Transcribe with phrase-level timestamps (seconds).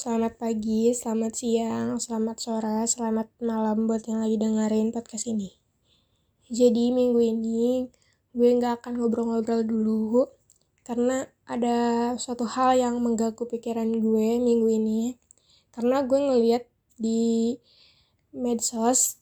[0.00, 5.60] selamat pagi, selamat siang, selamat sore, selamat malam buat yang lagi dengerin podcast ini.
[6.48, 7.84] Jadi minggu ini
[8.32, 10.24] gue nggak akan ngobrol-ngobrol dulu
[10.88, 11.76] karena ada
[12.16, 15.20] suatu hal yang mengganggu pikiran gue minggu ini.
[15.68, 16.64] Karena gue ngeliat
[16.96, 17.60] di
[18.32, 19.20] medsos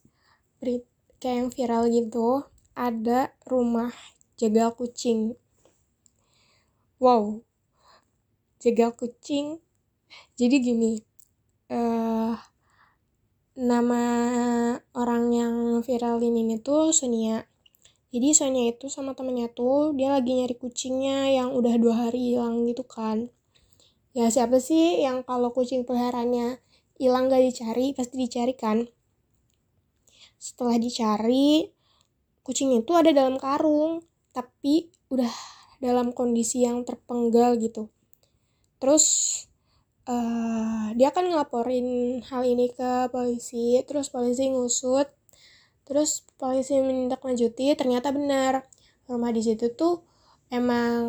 [0.62, 0.86] kayak
[1.26, 2.46] yang viral gitu
[2.78, 3.90] ada rumah
[4.38, 5.34] jagal kucing.
[7.02, 7.42] Wow,
[8.62, 9.58] jagal kucing
[10.38, 11.02] jadi gini
[11.72, 12.36] uh,
[13.58, 14.04] nama
[14.94, 17.42] orang yang viral ini tuh Sonia.
[18.08, 22.64] Jadi Sonia itu sama temennya tuh dia lagi nyari kucingnya yang udah dua hari hilang
[22.70, 23.28] gitu kan.
[24.14, 26.62] Ya siapa sih yang kalau kucing peliharaannya
[27.02, 28.86] hilang gak dicari pasti dicari kan.
[30.38, 31.68] Setelah dicari
[32.46, 35.34] kucing itu ada dalam karung tapi udah
[35.82, 37.90] dalam kondisi yang terpenggal gitu.
[38.78, 39.04] Terus
[40.08, 45.06] uh, dia kan ngelaporin hal ini ke polisi terus polisi ngusut
[45.84, 48.68] terus polisi menindaklanjuti ternyata benar.
[49.08, 50.04] Rumah di situ tuh
[50.52, 51.00] emang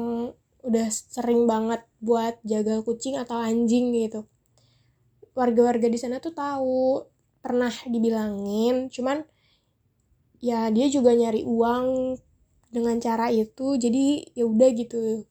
[0.63, 4.23] udah sering banget buat jaga kucing atau anjing gitu.
[5.35, 7.03] Warga-warga di sana tuh tahu
[7.39, 9.23] pernah dibilangin cuman
[10.43, 12.15] ya dia juga nyari uang
[12.71, 15.27] dengan cara itu jadi ya udah gitu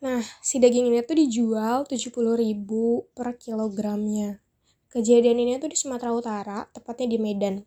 [0.00, 4.40] Nah, si daging ini tuh dijual 70 ribu per kilogramnya.
[4.88, 7.60] Kejadian ini tuh di Sumatera Utara, tepatnya di Medan.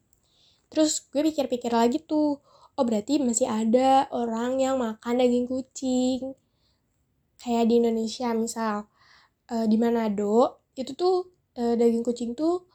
[0.73, 2.41] Terus gue pikir-pikir lagi tuh,
[2.73, 6.33] oh berarti masih ada orang yang makan daging kucing.
[7.37, 8.89] Kayak di Indonesia misal,
[9.45, 12.65] e, di Manado, itu tuh e, daging kucing tuh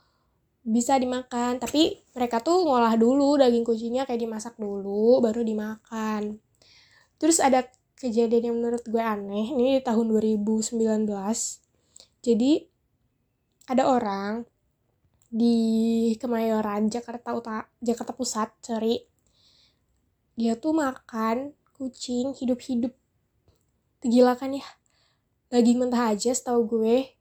[0.63, 1.59] bisa dimakan.
[1.59, 6.39] Tapi mereka tuh ngolah dulu daging kucingnya kayak dimasak dulu, baru dimakan.
[7.19, 7.67] Terus ada
[7.99, 10.79] kejadian yang menurut gue aneh ini di tahun 2019
[12.19, 12.53] jadi
[13.69, 14.49] ada orang
[15.29, 15.57] di
[16.17, 19.05] Kemayoran Jakarta Utara Jakarta Pusat sorry.
[20.41, 22.97] Dia tuh makan kucing hidup-hidup.
[24.01, 24.65] Gila kan ya.
[25.53, 27.13] Daging mentah aja setahu gue.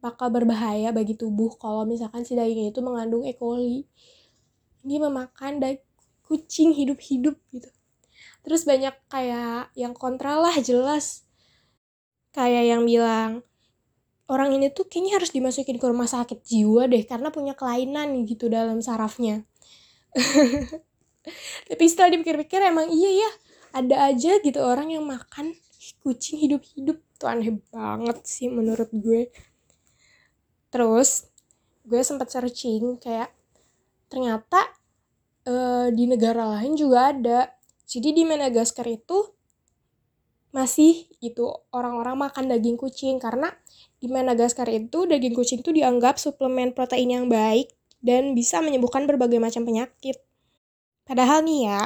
[0.00, 3.36] Bakal berbahaya bagi tubuh kalau misalkan si daging itu mengandung E.
[3.36, 3.84] coli.
[4.80, 5.84] Dia memakan daging
[6.22, 7.68] kucing hidup-hidup gitu
[8.42, 11.26] terus banyak kayak yang kontra lah jelas.
[12.32, 13.46] Kayak yang bilang
[14.30, 18.48] orang ini tuh kayaknya harus dimasukin ke rumah sakit jiwa deh karena punya kelainan gitu
[18.48, 19.44] dalam sarafnya.
[21.68, 23.30] Tapi setelah dipikir-pikir emang iya ya
[23.72, 25.56] ada aja gitu orang yang makan
[26.02, 26.98] kucing hidup-hidup.
[27.20, 29.30] Tuh aneh banget sih menurut gue.
[30.72, 31.28] Terus
[31.82, 33.30] gue sempat searching kayak
[34.06, 34.70] ternyata
[35.48, 37.38] uh, di negara lain juga ada
[37.98, 39.34] jadi di Madagaskar itu
[40.52, 43.50] masih itu orang-orang makan daging kucing karena
[43.98, 47.72] di Madagaskar itu daging kucing itu dianggap suplemen protein yang baik
[48.04, 50.20] dan bisa menyembuhkan berbagai macam penyakit.
[51.06, 51.80] Padahal nih ya,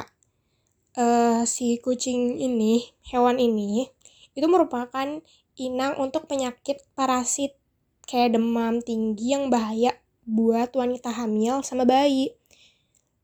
[0.97, 3.87] uh, si kucing ini, hewan ini,
[4.33, 5.21] itu merupakan
[5.57, 7.57] inang untuk penyakit parasit
[8.05, 9.93] kayak demam tinggi yang bahaya
[10.25, 12.33] buat wanita hamil sama bayi.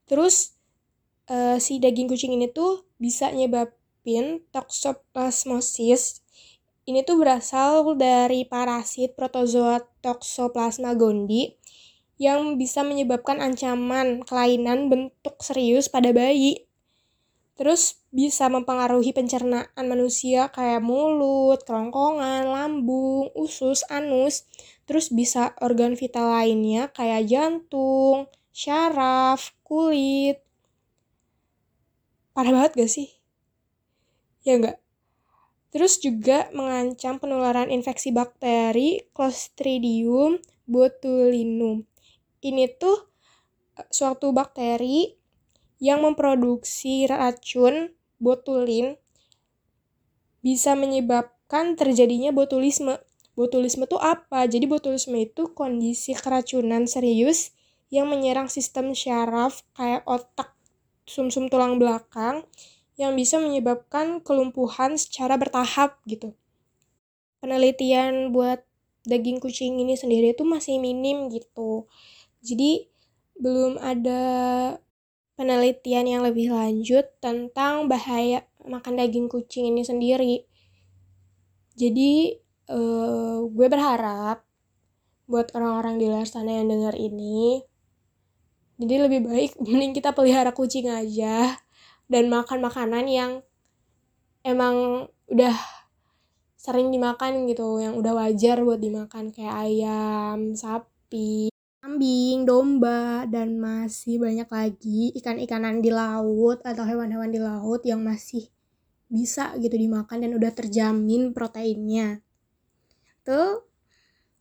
[0.06, 0.53] Terus
[1.34, 6.22] uh, si daging kucing ini tuh bisa nyebabin toxoplasmosis.
[6.84, 11.56] Ini tuh berasal dari parasit protozoa Toxoplasma gondii
[12.20, 16.68] yang bisa menyebabkan ancaman kelainan bentuk serius pada bayi.
[17.56, 24.44] Terus bisa mempengaruhi pencernaan manusia kayak mulut, kerongkongan, lambung, usus, anus.
[24.84, 30.44] Terus bisa organ vital lainnya kayak jantung, syaraf, kulit,
[32.34, 33.08] parah banget gak sih?
[34.44, 34.78] Ya enggak?
[35.74, 40.38] Terus juga mengancam penularan infeksi bakteri Clostridium
[40.70, 41.82] botulinum.
[42.46, 43.10] Ini tuh
[43.82, 45.18] eh, suatu bakteri
[45.82, 48.96] yang memproduksi racun botulin
[50.46, 53.02] bisa menyebabkan terjadinya botulisme.
[53.34, 54.46] Botulisme itu apa?
[54.46, 57.50] Jadi botulisme itu kondisi keracunan serius
[57.90, 60.53] yang menyerang sistem syaraf kayak otak
[61.04, 62.48] sumsum -sum tulang belakang
[62.94, 66.38] yang bisa menyebabkan kelumpuhan secara bertahap gitu.
[67.42, 68.62] Penelitian buat
[69.04, 71.90] daging kucing ini sendiri itu masih minim gitu.
[72.46, 72.88] Jadi
[73.36, 74.22] belum ada
[75.34, 80.46] penelitian yang lebih lanjut tentang bahaya makan daging kucing ini sendiri.
[81.74, 82.38] Jadi
[82.70, 84.46] uh, gue berharap
[85.26, 87.66] buat orang-orang di luar sana yang dengar ini
[88.78, 91.58] jadi lebih baik mending kita pelihara kucing aja
[92.10, 93.32] dan makan makanan yang
[94.44, 95.56] emang udah
[96.60, 101.52] sering dimakan gitu yang udah wajar buat dimakan kayak ayam sapi
[101.84, 108.48] kambing domba dan masih banyak lagi ikan-ikanan di laut atau hewan-hewan di laut yang masih
[109.12, 112.24] bisa gitu dimakan dan udah terjamin proteinnya.
[113.28, 113.68] Tuh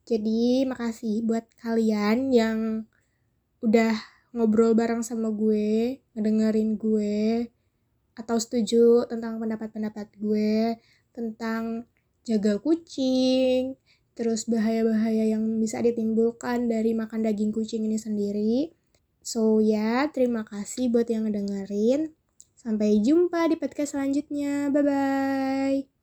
[0.06, 2.58] jadi makasih buat kalian yang
[3.58, 3.98] udah
[4.32, 7.52] ngobrol bareng sama gue, ngedengerin gue,
[8.16, 10.76] atau setuju tentang pendapat-pendapat gue
[11.12, 11.84] tentang
[12.24, 13.76] jaga kucing,
[14.16, 18.72] terus bahaya-bahaya yang bisa ditimbulkan dari makan daging kucing ini sendiri.
[19.22, 22.12] So ya, terima kasih buat yang ngedengerin.
[22.58, 24.70] Sampai jumpa di podcast selanjutnya.
[24.70, 26.01] Bye-bye.